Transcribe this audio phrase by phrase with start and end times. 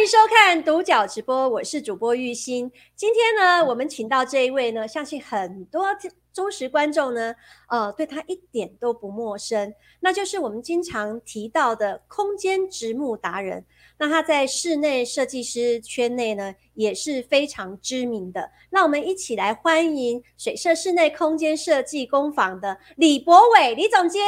[0.00, 2.70] 迎收看独角直播，我是主播玉心。
[2.96, 5.86] 今天呢，我们请到这一位呢，相信很多。
[6.32, 7.34] 忠实观众呢，
[7.68, 13.64] 呃，对他一点都不陌生，那就是我们经常提到的空间植木达人。
[13.98, 18.50] 那他在室内设计师圈内呢，也是非常知名的。
[18.70, 24.22] 那我们一起来欢迎水社室内空间设计工坊的李博伟李总监。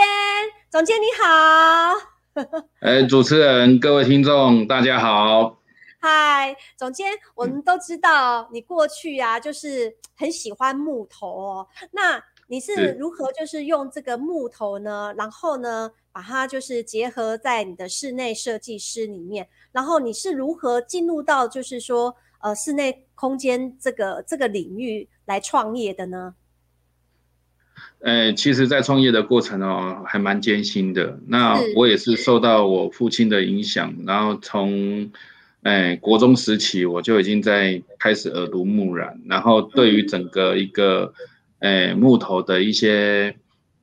[0.70, 2.13] 总监你好。
[2.80, 5.60] 哎，主持人，各位听众，大家好。
[6.00, 11.68] 嗨，总监，我们都知道你过去啊，就是很喜欢木头哦。
[11.92, 15.14] 那你是如何就是用这个木头呢？
[15.16, 19.48] 然后呢，把它就是结合在你的室内设计师里面。
[19.70, 26.34] 然后你是如何进入到就是说呃室内空间这个这个领域来创业的呢？
[28.00, 31.18] 呃，其实，在创业的过程哦，还蛮艰辛的。
[31.26, 35.10] 那我也是受到我父亲的影响，然后从
[35.62, 41.14] 哎，国中时期我就已经在开始耳濡目染，然后对于整个一个，
[41.60, 43.34] 哎，木头的一些，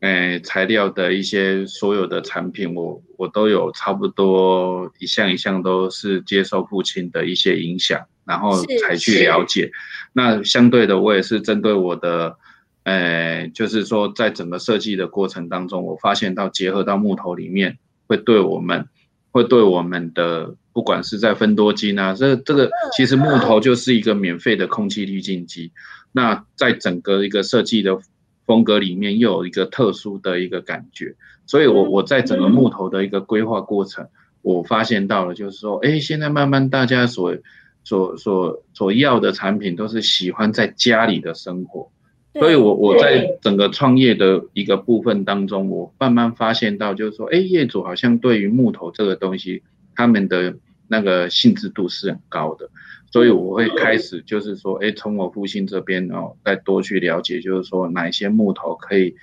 [0.02, 9.72] 哎，材料的一些所有的产品，我我都有差不多一项一项都是接受父亲的一些影响，然后才去了解。
[10.14, 12.38] 那相对的，我也是针对我的，
[12.84, 18.88] 哎，就是说在整个设计的过程当中，我发现到结合到木头里面，会对我们，
[19.32, 20.56] 会对我们的。
[20.74, 25.70] 不管是在分多精啊，这这个其实木头就是一个免费的空气滤净机。
[26.14, 28.00] 那在整个一个设计的
[28.46, 31.14] 风格里面，又有一个特殊的一个感觉。
[31.46, 34.08] 所以我我在整个木头的一个规划过程，
[34.42, 37.36] 我发现到了，就是说，哎，现在慢慢大家所
[37.84, 41.92] 所所所要的产品，都是喜欢在家里的生活。
[42.34, 49.64] 所以我我在整个创业的一个部分当中，我慢慢发现到，就是说，哎，业主好像对于木头这个东西。
[49.94, 50.56] 他们的
[50.88, 52.70] 那个兴致度是很高的，
[53.12, 59.14] 所以我会开始就是说，哎，从我父亲这边哦，再多去了解，就是说哪些木头可以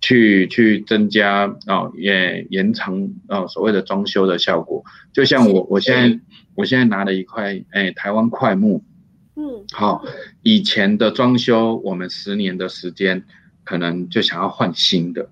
[0.00, 4.82] 去去增加哦，也延长哦所谓的装修的效果。
[5.12, 6.18] 就像我我现在
[6.54, 8.82] 我现在拿了一块哎台湾块木，
[9.36, 10.04] 嗯，好，
[10.42, 13.24] 以前的装修我们十年的时间
[13.64, 15.30] 可能就想要换新的，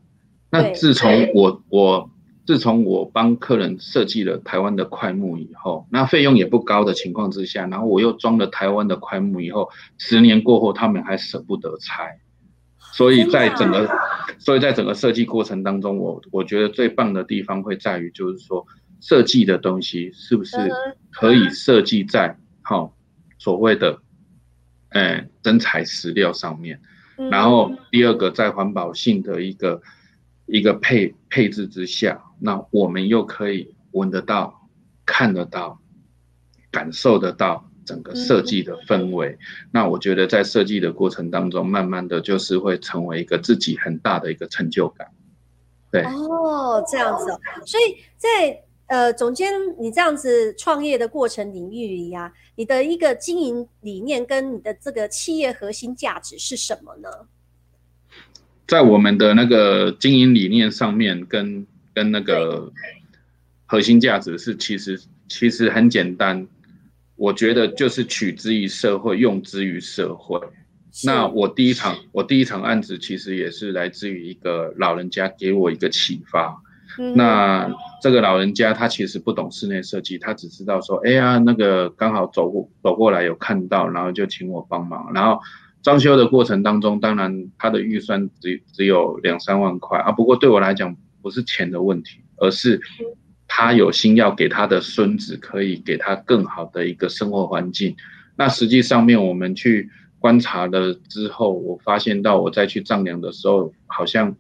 [0.51, 2.11] 那自从我我。
[2.45, 12.19] 自从我帮客人设计了台湾的快木以后，那费用也不高的情况之下，然后我又装了台湾的快木以后，十年过后他们还舍不得拆，
[12.93, 13.89] 所以在整个，
[14.41, 18.67] 所以在整个设计过程当中，我我觉得最棒的地方会在于，就是说
[19.01, 20.57] 设计的东西是不是
[21.13, 22.93] 可以设计在好
[23.43, 23.99] 所谓的，
[24.91, 26.81] 呃，真材实料上面，
[27.31, 29.83] 然后第二个在环保性的一个。
[30.47, 34.69] 一个配配置之下，那我们又可以闻得到、
[35.07, 35.81] 看得到、
[36.71, 39.29] 感受得到整个设计的氛围。
[39.29, 39.39] 嗯、
[39.71, 45.07] 那我觉得在设计的过程当中，慢慢的就是会成为一个自己很大的一个成就感。
[45.91, 47.41] 对哦，这样子哦。
[47.65, 48.61] 所以在
[48.93, 57.09] 呃总监你这样子创业的过程领域里呀、啊，你的一个经营理念跟你的这个企业核心价值是什么呢？
[58.69, 62.71] 在我们的那个经营理念上面跟，跟跟那个
[63.65, 66.47] 核心价值是其实其实很简单，
[67.17, 70.39] 我觉得就是取之于社会，用之于社会。
[71.03, 76.63] 那我第一场我第一场案子其实也是来自于一个老人家给我一个启发。
[77.15, 77.71] 那
[78.01, 85.41] 这个老人家他其实不懂室内设计，他只知道说，哎呀，那个刚好走过走过来有看到，然后就请我帮忙，然后。
[85.83, 90.13] 装修的过程当中，当然他的预算只只有两三万块啊。
[90.13, 92.81] 不过对我来讲，不是钱的问题，而是
[93.49, 97.97] 他有心要给他的孙子，可以给他更好的一个生活环境。
[98.37, 99.91] 那实际上面我们去
[100.21, 104.37] 观察了之后，我发现到我再去丈量的时候，好像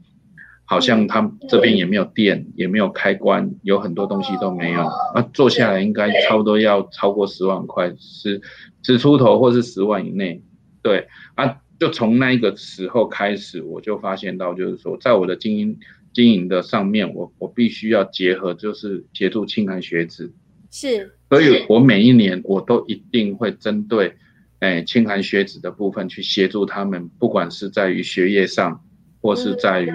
[0.73, 4.89] 好像他这边也没有电，也没有开关，有很多东西都没有。
[5.15, 8.41] 那做下来应该差不多要超过十万块，是
[8.83, 10.43] 十出头或是十万以内。
[10.81, 15.79] 对啊，就从那一个时候开始，我就发现到，就是说，在我的经营
[16.15, 20.33] 经营的上面，我我必须要结合，就是协助清寒学子。
[20.71, 24.15] 是，所以我每一年我都一定会针对，
[24.61, 28.83] 哎，清寒学子的部分去协助他们，不管是在于学业上，
[29.21, 29.93] 或是在于，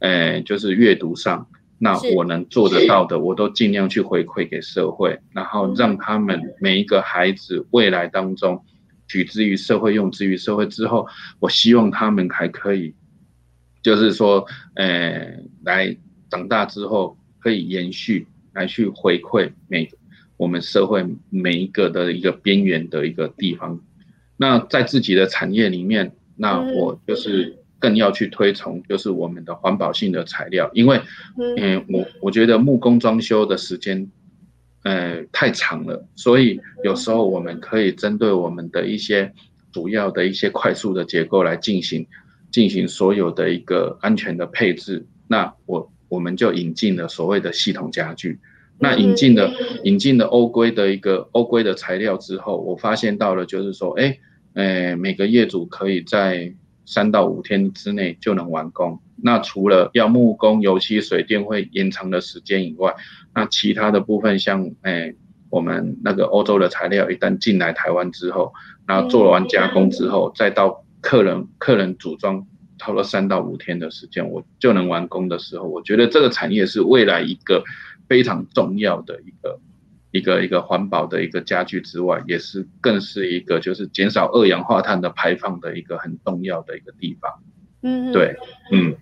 [0.00, 8.64] 哎，就是阅读上，那我能做得到的，我都尽量去回馈给社会，然后让他们每一个孩子未来当中
[9.08, 11.08] 取之于社会，用之于社会之后，
[11.40, 12.94] 我希望他们还可以，
[13.82, 15.96] 就是说，呃，来
[16.30, 19.90] 长大之后可以延续，来去回馈每
[20.36, 23.80] 我们社会每一个的一个边缘的一个地方。
[24.36, 27.57] 那在自己的产业里面，那我就是。
[27.78, 31.00] 更要去推崇，就是我们的环保性的材料，因为，
[31.56, 34.10] 嗯，我我觉得木工装修的时间，
[34.82, 39.32] 呃，太长了，所以有时候我们可以针对我们的一些
[39.70, 42.06] 主要的一些快速的结构来进行
[42.50, 45.06] 进行所有的一个安全的配置。
[45.28, 48.40] 那我我们就引进了所谓的系统家具，
[48.80, 49.52] 那引进了
[49.84, 54.18] 引进了欧规的一个欧规的材料之后，我发现到了就是说，哎，
[54.54, 56.54] 呃，每个业主可以在
[56.88, 58.98] 三到五天之内就能完工。
[59.22, 62.94] 那除了要木工、油漆、水电会延长的时间以外，
[63.34, 65.14] 那其他的部分像，哎，
[65.50, 68.54] 我们那个欧洲的材料一旦进来台湾之后，
[68.86, 72.46] 那做完加工之后，再到客人客人组装，
[72.78, 77.62] 差不多三到五天的时间，我就能完工的时候，我觉得这个产业是未来一个
[78.08, 79.60] 非常重要的一个。
[80.18, 87.30] 一个一个环保的一个家具之外，也是更是一个就是减少二氧化碳的排放的一个很重要的一个地方。
[87.82, 88.36] 嗯，对，
[88.72, 88.96] 嗯，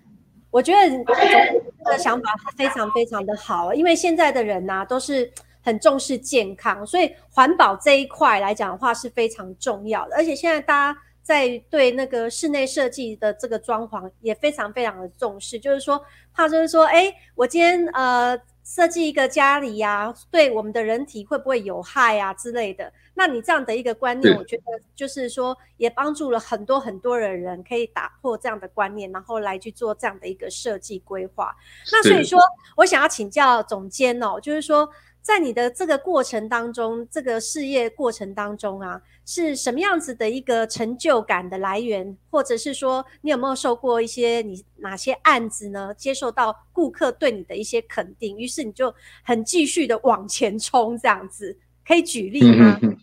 [0.51, 5.31] 我觉得这个想法非常非常的好，因为现在的人呢、啊、都是
[5.63, 10.15] 很重视健康，所以环保这一块来讲的话是非常重要的。
[10.15, 15.99] 而且现在大家在对那个室内设计的这个装潢也非常非常的重视，就是说
[16.33, 18.39] 怕就是说，哎，我今天呃。
[18.67, 22.91] 设计一个家里呀、啊，对我们的人体会不会有害啊之类的？
[23.13, 31.55] 那你这样的一个观念，我觉得就是说，也帮助了很多很多的人，可以打破这样的观念，然后来去做这样的一个设计规划。
[31.93, 32.37] 那所以说，
[32.75, 34.89] 我想要请教总监哦，就是说。
[35.21, 45.93] 在你的这个过程当中，这个事业过程当中啊，是什么样子的一个成就感的来源，或者是说你有没有受过一些你哪些案子呢？
[45.95, 52.79] 接受到顾客对你的一些肯定，于是你就很继续的往前冲，这样子可以举例吗？
[52.81, 52.97] 嗯，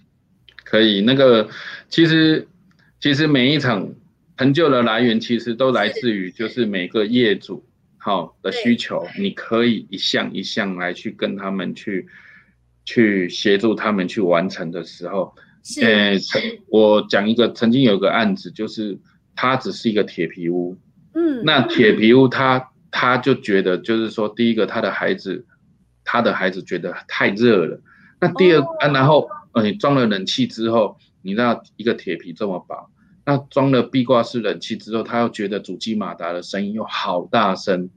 [0.64, 1.49] 可以，那个
[1.90, 2.49] 其实
[3.00, 3.93] 其实每一场
[4.38, 7.62] 成就的来源，其实都来自于就是每个业主。
[8.05, 12.06] 好的需求，你可以一项一项来去跟他们去
[12.85, 15.35] 去协助他们去完成的时候，
[15.81, 16.12] 呃，
[16.69, 18.99] 我讲一个曾经有个案子，就是
[19.35, 20.77] 它只是一个铁皮屋，
[21.15, 25.47] 嗯，那铁皮屋他他就觉得就是说，第一个他的孩子
[26.05, 27.81] 他的孩子觉得太热了，
[28.21, 32.91] 那第二、哦、啊，然后呃，你装了冷气之后，你知道一个铁皮这么薄。
[33.26, 37.88] 那装了壁挂式冷气之后，他又觉得主机马达的声音又好大声，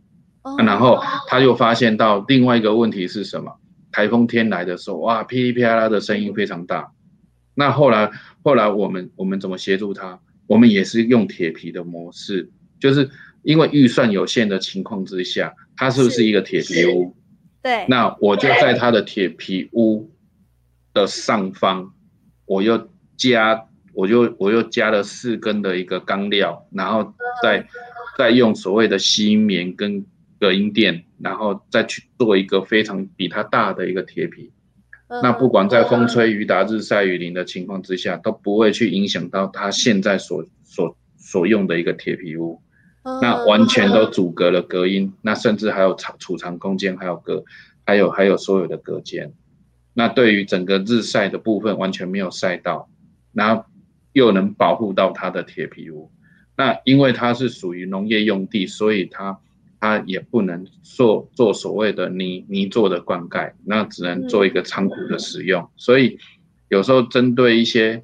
[0.41, 3.59] 啊，然后他又发现到另外一个问题是什么？
[3.91, 6.93] 台风天来的时候，哇，噼里啪啦的声音非常大。
[7.55, 8.09] 那后来，
[8.41, 10.17] 后来我们我们怎么协助他？
[10.45, 13.09] 我们也是用铁皮的模式，就是
[13.43, 17.13] 因为预算有限的情况之下，它是不是一个铁皮屋？
[17.61, 17.85] 对。
[17.89, 20.09] 那我就在他的铁皮屋
[20.93, 21.91] 的上方，
[22.45, 23.65] 我又加。
[23.97, 27.67] 我就我又加了四根的一个钢料，然后再
[28.15, 30.05] 再用所谓的吸音棉跟
[30.39, 34.51] 隔音垫，然后再去做一个非常比它大的一个铁皮。
[35.23, 42.61] 那不管在风吹雨打、日晒雨淋的情况之下，都不会去影响到它现在所所所用的一个铁皮屋。
[43.19, 47.43] 那完全都阻隔了隔音，那甚至还有储储藏空间，还有隔，
[47.83, 49.33] 还有还有所有的隔间。
[49.95, 52.87] 那对于整个日晒的部分完全没有晒到，
[53.33, 53.65] 然后。
[54.17, 56.09] 又能保护到它的铁皮屋，
[56.57, 59.37] 那因为它是属于农业用地，所以它
[59.79, 65.69] 它也不能做做所谓的泥泥做的灌溉，那只能做一个仓库的使用。
[65.77, 66.17] 所以
[66.67, 68.03] 有时候针对一些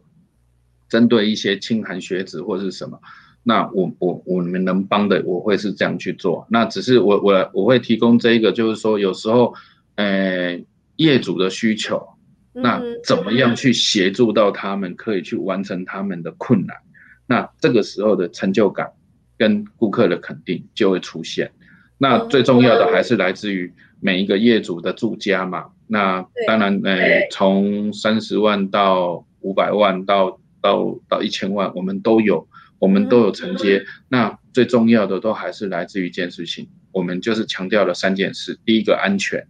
[0.88, 3.00] 针对一些清寒学子或是什么，
[3.42, 6.46] 那我我我们能帮的，我会是这样去做。
[6.52, 9.56] 那只是我我我会提供这一个，就是说有时候
[9.96, 10.62] 呃
[10.98, 12.08] 业主的需求。
[12.54, 16.78] 那怎么样去协助到他们，可以去完成他们的困难？
[17.26, 18.92] 那这个时候的成就感
[19.38, 21.52] 跟顾客的肯定就会出现。
[21.98, 25.72] 那最重要的还是来自于每一个业主的住家嘛。
[25.88, 33.86] 那当然，呃，从三十万到五百万到到到一千万，我们都有，我们都有承接。
[34.10, 39.48] 那最重要的都还是来自于一件事情，我们就是强调了三件事：第一个安全，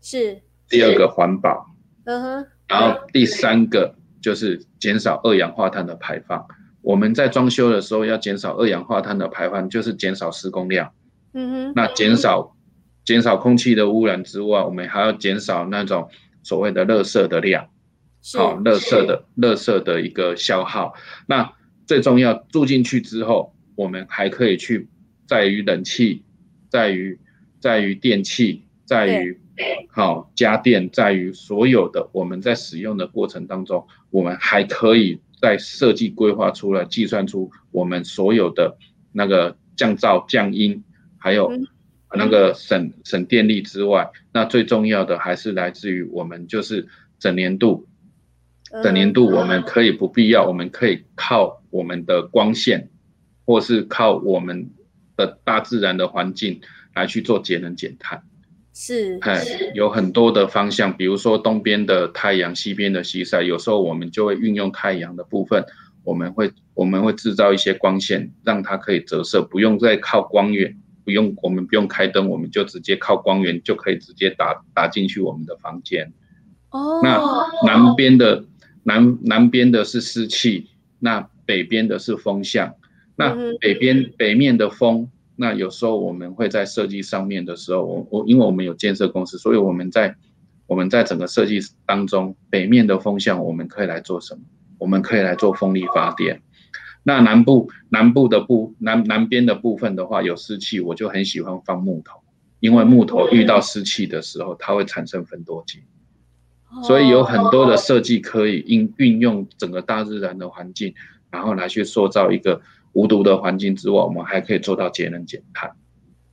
[0.00, 1.73] 是；第二个环保。
[2.04, 6.46] 嗯哼，然后第三个就是减少二氧化碳的排放。
[6.82, 10.92] 我们在装修的时候要减少二氧化碳的排放，就是减少施工量。
[11.32, 12.54] 嗯哼，那减少
[13.04, 16.08] 减少空气的污染之外，我们还要减少那种
[16.42, 17.68] 所谓的垃圾的量，
[18.36, 20.94] 好，垃圾的垃圾的一个消耗。
[21.26, 21.52] 那
[21.86, 24.88] 最重要，住进去之后，我们还可以去
[25.26, 26.22] 在于冷气，
[26.68, 27.18] 在于
[27.60, 29.40] 在于电器，在于
[29.90, 38.76] 好家电，在于所有的我们在使用的过程当中，我们还可以在设计规划出来，计算出我们所有的
[39.12, 40.82] 那个降噪、降音，
[41.18, 41.52] 还有。
[42.16, 46.86] 那个省省电力之外，那最重要的还是来自于我们就是
[47.18, 47.88] 整年度，
[48.84, 52.88] 整年度我们可以不必要，我们可以靠我们的光线，
[53.44, 54.70] 或是靠我们
[55.16, 56.60] 的大自然的环境
[56.94, 58.22] 来去做节能减碳。
[58.74, 59.42] 是，哎，
[59.74, 65.64] 有很多的方向，比如说东边的太阳，西边的西晒，有时候我们就会运用太阳的部分，
[66.02, 70.76] 我们会我们会制造一些光线，让它可以折射，不用再靠光源。
[71.04, 76.10] 不用，我们不用开灯，我们就直接靠光源就可以直接打打进去我们的房间。
[76.70, 77.20] 哦，那
[77.66, 78.46] 南边的
[78.84, 82.74] 南南边的是湿气，那北边的是风向。
[83.16, 90.14] 那北边北面的风，那有时候我们会在设计上面的时候，我我因为我们有建设公司，所以我们在
[90.66, 94.42] 我们在整个设计当中，北面的风向我们可以来做什么？
[94.78, 96.42] 我们可以来做风力发电。
[97.02, 102.20] 那南部南部的部南南边的部分的话，有湿气，我就很喜欢放木头，
[102.60, 105.82] 因为木头遇到湿气的时候，它会产生分多精，
[106.82, 110.94] 所以有很多的设计可以应运用整个大自然的环境，
[111.30, 112.62] 然后来去塑造一个
[112.94, 115.70] 无毒的环境之外，我们还可以做到节能减碳。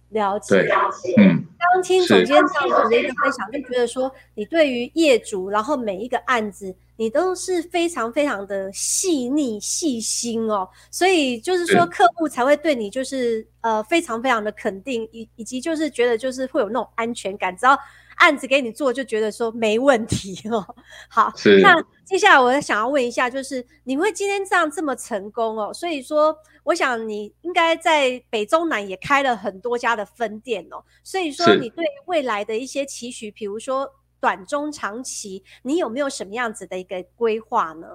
[0.09, 1.13] 了解，了解。
[1.17, 17.79] 嗯，刚听总监这样子的一个分享，就觉得说，你对于业主，然后每一个案子，你都是非常非常的细腻细心哦，所以就是说，客户才会对你就是呃非常非常的肯定，以以及就是觉得就是会有那种安全感，只要
[18.21, 20.63] 案子给你做，就觉得说没问题 哦。
[21.09, 37.87] 好，那接下来我想要问一下，就是你会今天这样这么成功哦，所以说我想你应该在北中南也开了很多家的分店哦，所以说你对未来的一些期许，比如说短中长期，你有没有什么样子的一个规划呢？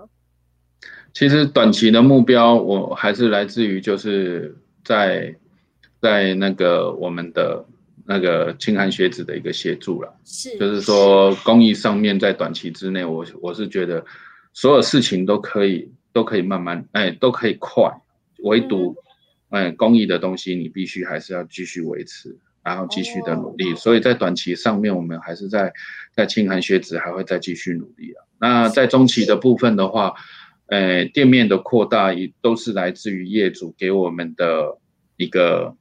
[1.12, 5.36] 其实短期的目标，我还是来自于就是在
[6.02, 7.64] 在那个我们的。
[8.08, 14.04] 那个清寒学子的一个协助了，是，就是说公益上面在短期之内，我我是觉得
[14.52, 17.90] 所有事情都可以都可以慢慢，哎，都可以快，
[18.44, 18.94] 唯独，
[19.48, 23.74] 哎，公益的东西你必须还是要继续维持，然后继续的努力。
[23.74, 25.72] 所以在短期上面，我们还是在
[26.14, 28.22] 在清寒学子还会再继续努力啊。
[28.38, 30.14] 那在中期的部分的话，
[30.68, 34.78] 哎，店面的扩大也都是来自于业主给我们的
[35.16, 35.74] 一个。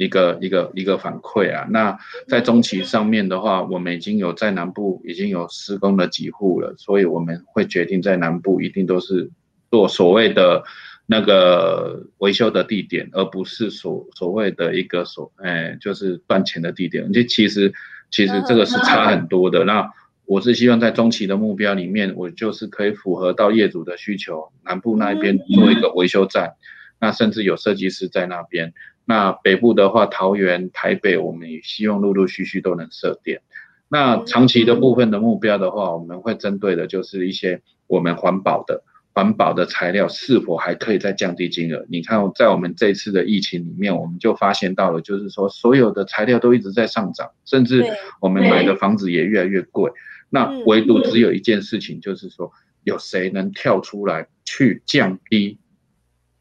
[0.00, 9.30] 一个一个一个反馈啊，那在中期上面的话，我们已经有在南部已经有施工了几户了，所以我们会决定在南部一定都是
[9.70, 10.64] 做所谓的
[11.04, 17.12] 那个维修的地点，而不是所所谓的一个所哎就是赚钱的地点。
[17.12, 17.70] 就其实
[18.10, 19.64] 其实这个是差很多的。
[19.64, 19.86] 那
[20.24, 26.54] 我是希望在中期的目标里面，我就是可以符合到业主的需求，南部那一边做一个维修站，
[26.98, 28.72] 那甚至有设计师在那边。
[29.10, 33.42] 那北部的话，桃园、台北，我们也希望陆陆续续都能设店。
[33.88, 41.84] 那长期的部分的目标的话，我们会针对的就是一些我们环保的环保的材料是否还可以再降低金额。
[41.88, 47.84] 你看，在我们这次的疫情里面，我们就发现到了，就是说所有的材料都一直在上涨，甚至
[48.20, 49.90] 我们买的房子也越来越贵。
[50.28, 52.52] 那唯独只有一件事情，就是说
[52.84, 55.58] 有谁能跳出来去降低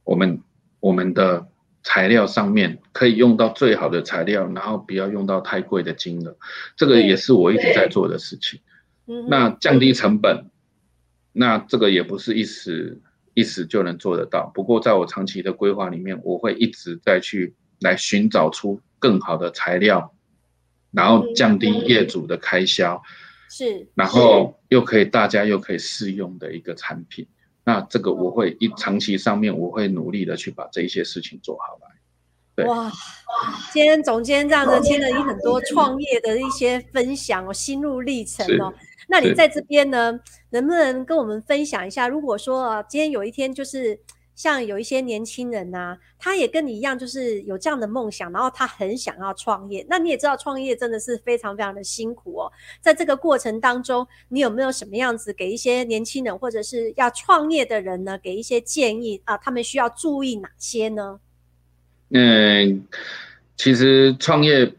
[0.04, 0.44] 我们
[0.80, 1.48] 我们的。
[1.84, 6.38] 材料上面可以用到最好的材料，然后不要用到太贵的金额，
[6.76, 8.60] 这个也是我一直在做的事情。
[9.28, 10.46] 那降低成本，
[11.32, 13.02] 那这个也不是一时
[13.34, 14.52] 一时就能做得到。
[14.54, 20.14] 不过在我长期的规划里面，我会一直在去来寻找出更好的材料，
[20.92, 23.02] 然后降低业主的开销，
[23.50, 27.26] 是，然后又可以大家又可以试用的一个产品。
[27.70, 31.88] 那这个我会一长期上面我会努力的去把这一些事情做好来。
[32.56, 32.66] 对。
[32.66, 32.92] 哇，
[33.72, 38.74] 今天总监这样子听了你很多创业的一些分享哦，心路历程哦。
[39.08, 42.08] 那你在这边呢，能不能跟我们分享一下？
[42.08, 44.00] 如果说啊，今天有一天就是。
[44.40, 49.86] 像有一些年轻人呐、啊，他也跟你一样，就是有这样的梦想，然后他很想要创业。
[49.90, 52.52] 那你也知道，创业真的是非常非常的辛苦哦。
[52.80, 59.38] 在这个过程当中，你有没有什么样子给一些年轻人或者是要创业的人呢，给一些建议啊？
[59.38, 61.20] 他们需要注意哪些呢？
[62.12, 62.88] 嗯，
[63.58, 64.74] 其实创业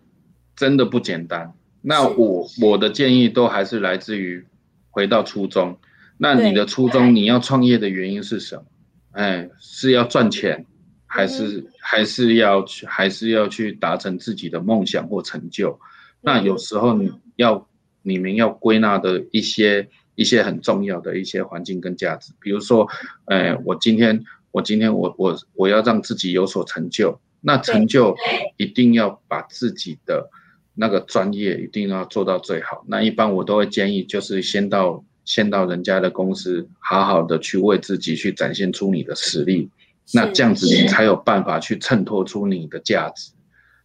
[0.56, 1.52] 真的不简单。
[1.82, 4.46] 那我我的建议都还是来自于
[4.90, 5.76] 回到初衷。
[6.16, 8.64] 那你的初衷，你要创业的原因是什么？
[9.12, 10.64] 哎，是要赚钱，
[11.04, 15.80] 还是还是要去还是要去达成自己的梦想或成就？
[16.20, 17.68] 那有时候你要
[18.02, 22.88] 你们要归纳的一些一些很重要的一些环境跟价值，比如说，
[23.24, 28.14] 哎，我今天我今天我我我要让自己有所成就，那成就
[28.56, 30.30] 一定要把自己的
[30.74, 32.84] 那个专业一定要做到最好。
[32.86, 35.04] 那一般我都会建议，就是先到。
[35.30, 39.70] 先到人家的公司，好好的去为自己去展现出你的实力，
[40.12, 43.30] 那这样子你才有办法去衬托出你的价值。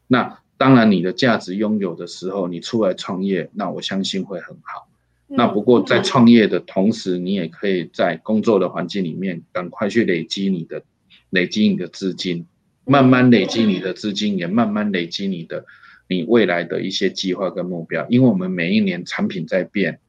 [0.08, 4.88] 那当然，你的价值拥有的时候，你出来创业，那我相信会很好。
[5.28, 10.82] 那不过在创业的同时，你也可以在工作的环境里面赶快去累积你的
[11.30, 12.48] 累积你的资金，
[12.86, 15.64] 慢慢累积你的资金，也慢慢累积你的
[16.10, 18.04] 你未来的一些计划跟目标。
[18.10, 20.00] 因为我们每一年产品在变。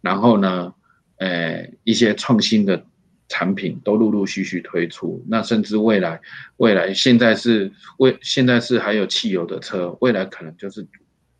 [0.00, 0.72] 然后呢，
[1.16, 2.84] 呃，一些创新的
[3.28, 5.22] 产品都陆陆续续推出。
[5.28, 6.18] 那甚至未来，
[6.56, 10.86] 未来现在是未现在是还有汽油的车，未来可能就是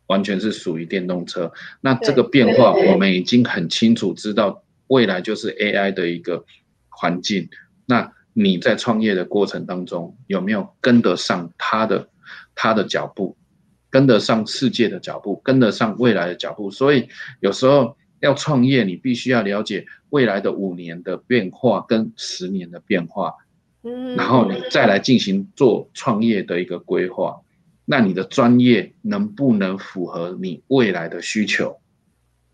[0.05, 1.51] 完全是属于电动车。
[1.81, 6.45] 那这个变化，我们已经很清楚知道，未来就是 AI 的一个
[6.87, 7.49] 环境。
[7.87, 12.07] 那你在创业的过程当中，有没有跟得上他的
[12.53, 13.35] 他的脚步，
[13.89, 16.69] 跟得上世界的脚步，跟得上未来的脚步？
[16.69, 17.97] 所以有时候。
[18.21, 23.33] 要创业，你必须要了解未来的五年的变化跟十年的变化，
[23.83, 27.41] 嗯，然后你再来进行做创业的一个规划。
[27.83, 31.79] 那你的专业能不能符合你未来的需求，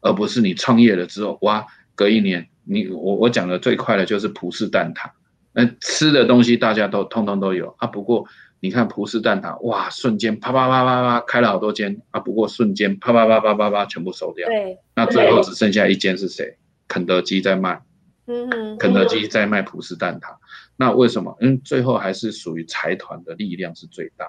[0.02, 5.12] 而不是你创业了之后，哇，隔一年你我我讲的最快的就是葡式蛋挞，
[5.54, 8.26] 那吃的东西大家都通通都有啊，不过。
[8.60, 12.20] 你看葡式蛋挞，哇，瞬间啪啪啪啪啪开了好多间啊！
[12.20, 14.48] 不过瞬间啪啪啪啪啪啪全部收掉。
[14.48, 16.58] 对，那最后只剩下一间是谁？
[16.88, 17.84] 肯德基在卖。
[18.26, 20.36] 嗯哼，肯德基在卖葡式蛋挞。
[20.76, 21.38] 那为什么？
[21.40, 24.26] 嗯，最后还是属于财团的力量是最大。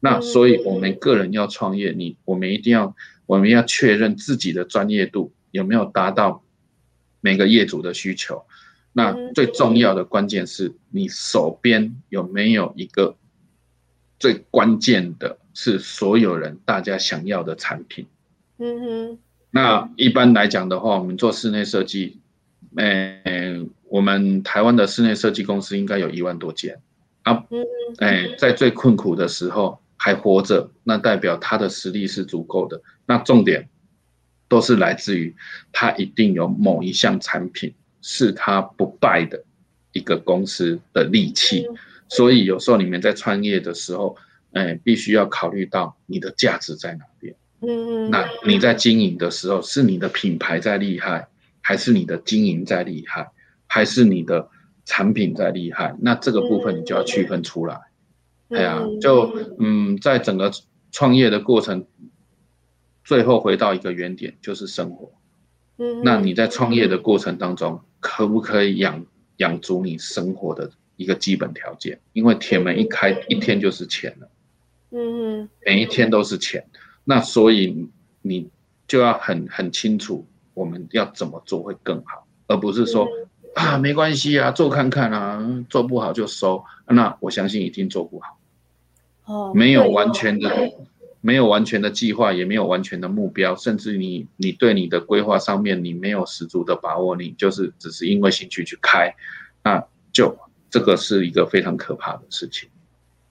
[0.00, 6.42] 那所以我们个人要创业，你我们一定要我们要确认自己的专业度有没有达到
[7.20, 8.44] 每个业主的需求。
[8.92, 13.16] 那最重要的关键是你手边有没有一个。
[14.24, 18.06] 最关键的是所有人大家想要的产品。
[18.56, 19.18] 嗯哼。
[19.50, 22.18] 那一般来讲的话，我们做室内设计，
[22.76, 26.80] 诶，我们台湾的室内设计公司应该有一万多间
[27.24, 27.44] 啊。
[27.50, 27.62] 嗯。
[27.98, 32.80] 诶，在最困苦的时候还活着，那代表他的实力是足够的。
[33.04, 33.68] 那重点
[34.48, 35.36] 都是来自于
[35.70, 39.44] 他一定有某一项产品是他不败的
[39.92, 41.68] 一个公司的利器。
[42.08, 44.16] 所以有时候你们在创业的时候，
[44.52, 47.34] 哎，必须要考虑到你的价值在哪边。
[47.60, 47.68] 嗯
[48.06, 48.10] 嗯。
[48.10, 51.28] 那你在经营的时候，是你的品牌在厉害，
[51.60, 53.30] 还是你的经营在厉害，
[53.66, 54.48] 还是你的
[54.84, 55.96] 产品在厉害？
[56.00, 57.80] 那这个部分你就要区分出来。
[58.50, 60.52] 哎呀，就嗯，在整个
[60.92, 61.86] 创业的过程，
[63.02, 65.10] 最后回到一个原点，就是生活。
[65.78, 66.02] 嗯。
[66.04, 69.04] 那你在创业的过程当中，可不可以养
[69.38, 70.70] 养足你生活的？
[70.96, 74.28] 一个基本条件，因为铁门一开，一天就是钱了。
[74.90, 76.64] 嗯嗯，每一天都是钱，
[77.02, 77.88] 那所以
[78.22, 78.48] 你
[78.86, 83.08] 就要很很清楚我们要怎么做会更好，而不是说
[83.56, 86.64] 啊没关系啊，做看看啊，做不好就收。
[86.86, 88.38] 那我相信一定做不好。
[89.24, 90.70] 哦，没有完全的，
[91.20, 99.16] 没有完全的计划，也没有完全的目标，甚至你你对你的规划上面你没有十足的把握，你就是只是因为兴趣去开，
[99.64, 100.38] 那就。
[100.74, 102.68] 这个是一个非常可怕的事情。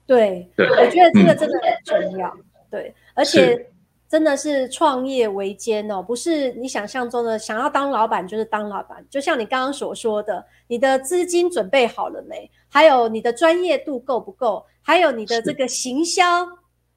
[0.06, 2.26] 对，对，我觉得这个真的很重要。
[2.38, 3.70] 嗯、对，而且
[4.08, 9.04] 真的是创业维艰哦，不是你想象中的想要当老板就是当老板。
[9.10, 12.50] 就像你刚刚所说的，你的资金准备好了没？
[12.70, 14.64] 还有你的专业度够不够？
[14.80, 16.48] 还有你的这个行销。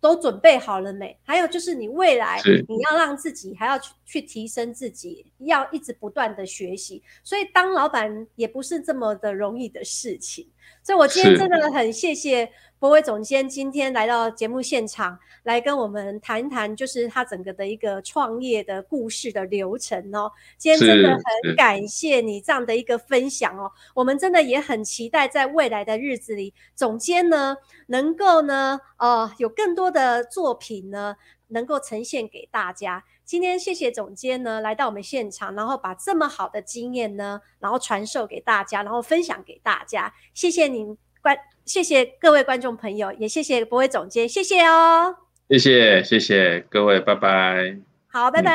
[0.08, 1.18] 都准备好了没？
[1.26, 2.40] 还有就是你未来
[2.70, 10.50] 你要让自己还要去去提升自己，要一直不断的学习，所以当老板也不是这么的容易的事情。
[10.82, 20.32] 所以我今天真的很谢谢柏纬总监今天来到节目现场，来跟我们谈一谈就是他整个的一个创业的故事的流程哦。
[20.60, 31.16] 今天真的很感谢你这样的一个分享哦，我们真的也很期待在未来的日子里，总监呢能够呢呃有更多的作品呢
[31.48, 33.04] 能够呈现给大家。
[33.26, 40.14] 今天谢谢总监呢来到我们现场，然后把这么好的经验呢然后传授给大家，然后分享给大家。
[40.36, 40.96] 谢谢您
[41.28, 45.14] 观，谢谢各位观众朋友，也谢谢博伟总监，谢谢哦。
[45.50, 47.76] 谢谢谢谢各位，拜拜。
[48.08, 48.52] 好，拜拜。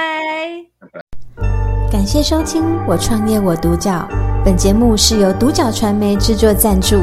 [0.57, 1.03] 嗯，拜拜。
[1.93, 4.09] 感谢收听《我创业我独角》，
[4.43, 6.97] 本节目是由独角传媒制作赞助，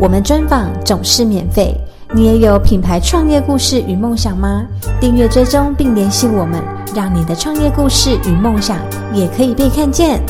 [0.00, 1.74] 我们专访总是免费。
[2.14, 4.64] 你也有品牌创业故事与梦想吗？
[5.00, 6.62] 订阅追踪并联系我们，
[6.94, 8.78] 让你的创业故事与梦想
[9.12, 10.20] 也可以被看见。